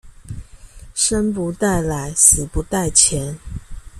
[0.95, 3.37] 生不帶來，死不帶錢